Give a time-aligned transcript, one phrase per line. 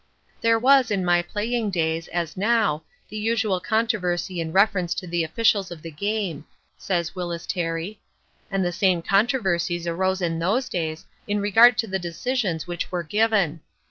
[0.41, 5.23] "There was, in my playing days, as now, the usual controversy in reference to the
[5.23, 7.99] officials of the game," says Wyllys Terry,
[8.49, 13.03] "and the same controversies arose in those days in regard to the decisions which were
[13.03, 13.61] given.